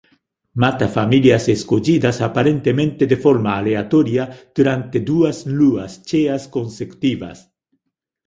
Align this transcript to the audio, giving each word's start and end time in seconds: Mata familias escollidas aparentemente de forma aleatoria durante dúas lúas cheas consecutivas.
Mata 0.61 0.87
familias 0.87 1.47
escollidas 1.47 2.21
aparentemente 2.21 3.03
de 3.05 3.17
forma 3.25 3.55
aleatoria 3.55 4.23
durante 4.55 4.97
dúas 5.11 5.37
lúas 5.57 5.91
cheas 6.07 6.43
consecutivas. 6.55 7.37